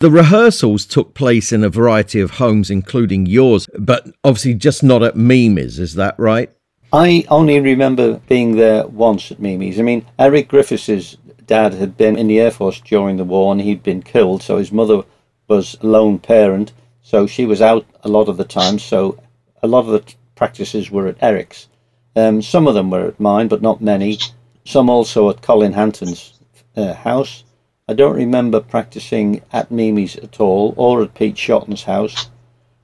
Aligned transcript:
The 0.00 0.10
rehearsals 0.10 0.86
took 0.86 1.12
place 1.12 1.52
in 1.52 1.62
a 1.62 1.68
variety 1.68 2.20
of 2.20 2.30
homes, 2.32 2.70
including 2.70 3.26
yours, 3.26 3.68
but 3.78 4.06
obviously 4.24 4.54
just 4.54 4.82
not 4.82 5.02
at 5.02 5.14
Mimi's, 5.14 5.78
is 5.78 5.94
that 5.96 6.18
right? 6.18 6.50
I 6.90 7.26
only 7.28 7.60
remember 7.60 8.14
being 8.26 8.56
there 8.56 8.86
once 8.86 9.30
at 9.30 9.40
Mimi's. 9.40 9.78
I 9.78 9.82
mean, 9.82 10.06
Eric 10.18 10.48
Griffiths' 10.48 11.18
dad 11.44 11.74
had 11.74 11.98
been 11.98 12.16
in 12.16 12.28
the 12.28 12.40
Air 12.40 12.50
Force 12.50 12.80
during 12.80 13.18
the 13.18 13.24
war 13.24 13.52
and 13.52 13.60
he'd 13.60 13.82
been 13.82 14.00
killed, 14.00 14.42
so 14.42 14.56
his 14.56 14.72
mother 14.72 15.02
was 15.48 15.76
a 15.82 15.86
lone 15.86 16.18
parent, 16.18 16.72
so 17.02 17.26
she 17.26 17.44
was 17.44 17.60
out 17.60 17.84
a 18.02 18.08
lot 18.08 18.28
of 18.30 18.38
the 18.38 18.44
time, 18.44 18.78
so 18.78 19.18
a 19.62 19.68
lot 19.68 19.84
of 19.84 19.88
the 19.88 20.14
practices 20.34 20.90
were 20.90 21.08
at 21.08 21.22
Eric's. 21.22 21.68
Um, 22.16 22.40
some 22.40 22.66
of 22.66 22.72
them 22.72 22.88
were 22.88 23.08
at 23.08 23.20
mine, 23.20 23.48
but 23.48 23.60
not 23.60 23.82
many. 23.82 24.18
Some 24.64 24.88
also 24.88 25.28
at 25.28 25.42
Colin 25.42 25.74
Hanton's 25.74 26.40
uh, 26.74 26.94
house. 26.94 27.44
I 27.90 27.92
don't 27.92 28.14
remember 28.14 28.60
practicing 28.60 29.42
at 29.52 29.72
Mimi's 29.72 30.14
at 30.14 30.38
all 30.38 30.74
or 30.76 31.02
at 31.02 31.14
Pete 31.14 31.36
Shotton's 31.36 31.82
house. 31.82 32.30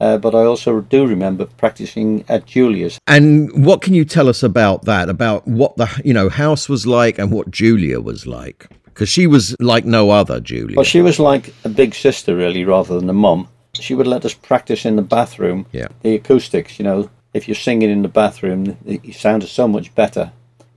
Uh, 0.00 0.18
but 0.18 0.34
I 0.34 0.42
also 0.42 0.80
do 0.80 1.06
remember 1.06 1.46
practicing 1.46 2.24
at 2.28 2.46
Julia's. 2.46 2.98
And 3.06 3.64
what 3.64 3.80
can 3.80 3.94
you 3.94 4.04
tell 4.04 4.28
us 4.28 4.42
about 4.42 4.86
that? 4.86 5.08
About 5.08 5.46
what 5.46 5.76
the 5.76 5.88
you 6.04 6.12
know 6.12 6.28
house 6.28 6.68
was 6.68 6.84
like 6.84 7.16
and 7.16 7.30
what 7.30 7.52
Julia 7.52 8.00
was 8.00 8.26
like? 8.26 8.66
Because 8.86 9.08
she 9.08 9.28
was 9.28 9.54
like 9.60 9.84
no 9.84 10.10
other, 10.10 10.40
Julia. 10.40 10.74
Well, 10.74 10.84
she 10.84 11.00
was 11.00 11.20
like 11.20 11.54
a 11.64 11.68
big 11.68 11.94
sister, 11.94 12.34
really, 12.34 12.64
rather 12.64 12.98
than 12.98 13.08
a 13.08 13.12
mum. 13.12 13.46
She 13.74 13.94
would 13.94 14.08
let 14.08 14.24
us 14.24 14.34
practice 14.34 14.84
in 14.84 14.96
the 14.96 15.02
bathroom. 15.02 15.66
Yeah. 15.70 15.88
The 16.02 16.16
acoustics, 16.16 16.80
you 16.80 16.84
know, 16.84 17.08
if 17.34 17.46
you're 17.46 17.54
singing 17.54 17.90
in 17.90 18.02
the 18.02 18.08
bathroom, 18.08 18.76
you 18.84 19.12
sound 19.12 19.44
so 19.44 19.68
much 19.68 19.94
better 19.94 20.32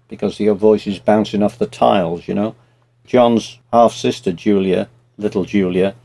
because 0.07 0.40
your 0.40 0.53
voice 0.53 0.85
is 0.85 0.99
bouncing 0.99 1.41
off 1.41 1.57
the 1.57 1.65
tiles, 1.65 2.27
you 2.27 2.35
know. 2.35 2.55
John's 3.05 3.60
half 3.72 3.94
sister, 3.94 4.32
Julia, 4.32 4.90
little 5.18 5.46
Julia, 5.46 5.96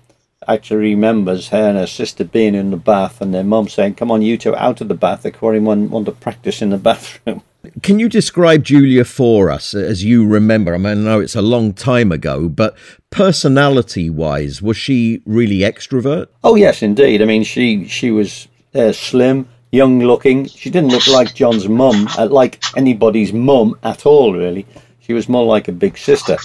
actually 0.48 0.94
remembers 0.94 1.48
her 1.48 1.68
and 1.68 1.78
her 1.78 1.86
sister 1.86 2.24
being 2.24 2.54
in 2.54 2.70
the 2.70 2.76
bath 2.76 3.20
and 3.20 3.34
their 3.34 3.44
mum 3.44 3.68
saying, 3.68 3.94
Come 3.94 4.10
on, 4.10 4.22
you 4.22 4.36
two 4.36 4.54
out 4.56 4.80
of 4.80 4.88
the 4.88 4.94
bath. 4.94 5.22
The 5.22 5.32
quarrymen 5.32 5.90
want 5.90 6.06
to 6.06 6.12
practice 6.12 6.62
in 6.62 6.70
the 6.70 6.78
bathroom. 6.90 7.42
Can 7.82 7.98
you 7.98 8.08
describe 8.08 8.62
Julia 8.62 9.04
for 9.04 9.50
us 9.50 9.74
as 9.74 10.04
you 10.04 10.26
remember? 10.26 10.74
I 10.74 10.78
mean, 10.78 10.86
I 10.86 10.94
know 10.94 11.20
it's 11.20 11.34
a 11.34 11.42
long 11.42 11.72
time 11.72 12.12
ago, 12.12 12.48
but 12.48 12.76
personality 13.10 14.08
wise, 14.08 14.62
was 14.62 14.76
she 14.76 15.20
really 15.26 15.58
extrovert? 15.58 16.28
Oh, 16.44 16.54
yes, 16.54 16.80
indeed. 16.80 17.22
I 17.22 17.24
mean, 17.24 17.42
she, 17.42 17.88
she 17.88 18.12
was 18.12 18.46
uh, 18.72 18.92
slim, 18.92 19.48
young 19.72 19.98
looking. 19.98 20.46
She 20.46 20.70
didn't 20.70 20.90
look 20.90 21.08
like 21.08 21.34
John's 21.34 21.68
mum, 21.68 22.06
uh, 22.16 22.26
like 22.26 22.62
anybody's 22.76 23.32
mum 23.32 23.76
at 23.82 24.06
all, 24.06 24.32
really. 24.32 24.64
She 25.00 25.12
was 25.12 25.28
more 25.28 25.44
like 25.44 25.66
a 25.66 25.72
big 25.72 25.98
sister 25.98 26.36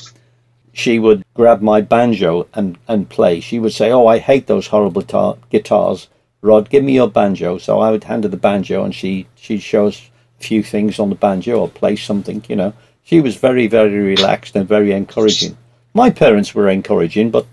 she 0.73 0.99
would 0.99 1.23
grab 1.33 1.61
my 1.61 1.81
banjo 1.81 2.47
and, 2.53 2.77
and 2.87 3.09
play. 3.09 3.39
She 3.39 3.59
would 3.59 3.73
say, 3.73 3.91
Oh, 3.91 4.07
I 4.07 4.19
hate 4.19 4.47
those 4.47 4.67
horrible 4.67 5.01
tar- 5.01 5.37
guitars. 5.49 6.07
Rod, 6.41 6.69
give 6.69 6.83
me 6.83 6.93
your 6.93 7.09
banjo. 7.09 7.57
So 7.57 7.79
I 7.79 7.91
would 7.91 8.05
hand 8.05 8.23
her 8.23 8.29
the 8.29 8.37
banjo 8.37 8.83
and 8.83 8.95
she, 8.95 9.27
she'd 9.35 9.61
show 9.61 9.87
us 9.87 10.09
a 10.39 10.43
few 10.43 10.63
things 10.63 10.99
on 10.99 11.09
the 11.09 11.15
banjo 11.15 11.59
or 11.59 11.69
play 11.69 11.95
something, 11.95 12.43
you 12.47 12.55
know. 12.55 12.73
She 13.03 13.19
was 13.19 13.35
very, 13.35 13.67
very 13.67 13.97
relaxed 13.97 14.55
and 14.55 14.67
very 14.67 14.91
encouraging. 14.91 15.57
My 15.93 16.09
parents 16.09 16.55
were 16.55 16.69
encouraging, 16.69 17.31
but 17.31 17.45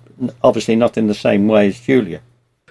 obviously 0.42 0.76
not 0.76 0.96
in 0.96 1.06
the 1.06 1.14
same 1.14 1.48
way 1.48 1.68
as 1.68 1.80
Julia. 1.80 2.20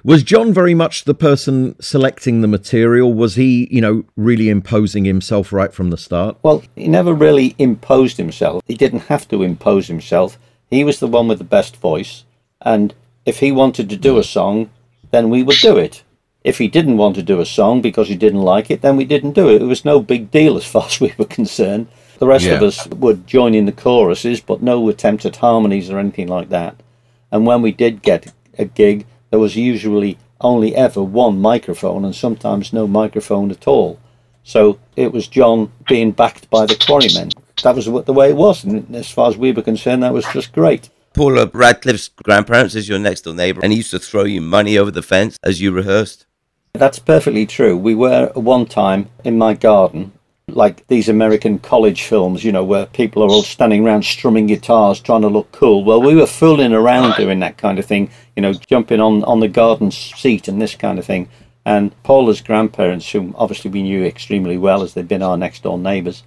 Was 0.07 0.23
John 0.23 0.53
very 0.53 0.73
much 0.73 1.03
the 1.03 1.13
person 1.13 1.75
selecting 1.81 2.39
the 2.39 2.47
material? 2.47 3.13
Was 3.13 3.35
he, 3.35 3.67
you 3.69 3.81
know, 3.81 4.05
really 4.15 4.47
imposing 4.47 5.03
himself 5.03 5.51
right 5.51 5.73
from 5.73 5.89
the 5.89 5.97
start? 5.97 6.37
Well, 6.43 6.63
he 6.77 6.87
never 6.87 7.13
really 7.13 7.55
imposed 7.57 8.15
himself. 8.15 8.63
He 8.65 8.75
didn't 8.75 9.11
have 9.11 9.27
to 9.27 9.43
impose 9.43 9.87
himself. 9.87 10.39
He 10.69 10.85
was 10.85 11.01
the 11.01 11.07
one 11.07 11.27
with 11.27 11.39
the 11.39 11.43
best 11.43 11.75
voice. 11.75 12.23
And 12.61 12.95
if 13.25 13.39
he 13.39 13.51
wanted 13.51 13.89
to 13.89 13.97
do 13.97 14.17
a 14.17 14.23
song, 14.23 14.69
then 15.11 15.29
we 15.29 15.43
would 15.43 15.57
do 15.57 15.75
it. 15.75 16.03
If 16.41 16.57
he 16.57 16.69
didn't 16.69 16.95
want 16.95 17.17
to 17.17 17.21
do 17.21 17.41
a 17.41 17.45
song 17.45 17.81
because 17.81 18.07
he 18.07 18.15
didn't 18.15 18.43
like 18.43 18.71
it, 18.71 18.81
then 18.81 18.95
we 18.95 19.03
didn't 19.03 19.33
do 19.33 19.49
it. 19.49 19.61
It 19.61 19.65
was 19.65 19.83
no 19.83 19.99
big 19.99 20.31
deal 20.31 20.55
as 20.55 20.63
far 20.65 20.85
as 20.87 21.01
we 21.01 21.13
were 21.17 21.25
concerned. 21.25 21.89
The 22.19 22.27
rest 22.27 22.45
yeah. 22.45 22.53
of 22.53 22.63
us 22.63 22.87
would 22.87 23.27
join 23.27 23.53
in 23.53 23.65
the 23.65 23.73
choruses, 23.73 24.39
but 24.39 24.63
no 24.63 24.87
attempt 24.87 25.25
at 25.25 25.35
harmonies 25.35 25.89
or 25.89 25.99
anything 25.99 26.29
like 26.29 26.47
that. 26.47 26.81
And 27.29 27.45
when 27.45 27.61
we 27.61 27.73
did 27.73 28.01
get 28.01 28.31
a 28.57 28.63
gig, 28.63 29.05
there 29.29 29.39
was 29.39 29.55
usually 29.55 30.17
only 30.41 30.75
ever 30.75 31.01
one 31.03 31.39
microphone 31.41 32.05
and 32.05 32.15
sometimes 32.15 32.73
no 32.73 32.87
microphone 32.87 33.51
at 33.51 33.67
all. 33.67 33.99
So 34.43 34.79
it 34.95 35.11
was 35.11 35.27
John 35.27 35.71
being 35.87 36.11
backed 36.11 36.49
by 36.49 36.65
the 36.65 36.75
quarrymen. 36.75 37.31
That 37.63 37.75
was 37.75 37.85
the 37.85 38.13
way 38.13 38.29
it 38.29 38.37
was, 38.37 38.63
and 38.63 38.95
as 38.95 39.09
far 39.09 39.29
as 39.29 39.37
we 39.37 39.51
were 39.51 39.61
concerned, 39.61 40.03
that 40.03 40.13
was 40.13 40.25
just 40.31 40.53
great. 40.53 40.89
Paula 41.13 41.49
Radcliffe's 41.51 42.09
grandparents 42.23 42.75
is 42.75 42.87
your 42.87 42.99
next 42.99 43.21
door 43.21 43.33
neighbour, 43.33 43.61
and 43.63 43.73
he 43.73 43.77
used 43.77 43.91
to 43.91 43.99
throw 43.99 44.23
you 44.23 44.39
money 44.39 44.77
over 44.77 44.91
the 44.91 45.01
fence 45.01 45.37
as 45.43 45.59
you 45.59 45.71
rehearsed. 45.71 46.25
That's 46.73 46.99
perfectly 46.99 47.47
true. 47.47 47.75
We 47.75 47.95
were 47.95 48.31
one 48.35 48.67
time 48.67 49.09
in 49.23 49.37
my 49.37 49.55
garden 49.55 50.11
like 50.57 50.85
these 50.87 51.07
American 51.07 51.59
college 51.59 52.01
films, 52.01 52.43
you 52.43 52.51
know, 52.51 52.63
where 52.63 52.87
people 52.87 53.21
are 53.21 53.29
all 53.29 53.43
standing 53.43 53.85
around 53.85 54.03
strumming 54.03 54.47
guitars 54.47 54.99
trying 54.99 55.21
to 55.21 55.27
look 55.27 55.51
cool. 55.51 55.83
Well, 55.83 56.01
we 56.01 56.15
were 56.15 56.25
fooling 56.25 56.73
around 56.73 57.15
doing 57.15 57.39
that 57.41 57.59
kind 57.59 57.77
of 57.77 57.85
thing, 57.85 58.09
you 58.35 58.41
know, 58.41 58.53
jumping 58.53 58.99
on, 58.99 59.23
on 59.25 59.39
the 59.39 59.47
garden 59.47 59.91
seat 59.91 60.47
and 60.47 60.59
this 60.59 60.73
kind 60.73 60.97
of 60.97 61.05
thing. 61.05 61.29
And 61.63 61.91
Paula's 62.01 62.41
grandparents, 62.41 63.11
whom 63.11 63.35
obviously 63.37 63.69
we 63.69 63.83
knew 63.83 64.03
extremely 64.03 64.57
well 64.57 64.81
as 64.81 64.95
they'd 64.95 65.07
been 65.07 65.21
our 65.21 65.37
next 65.37 65.61
door 65.61 65.77
neighbours, 65.77 66.23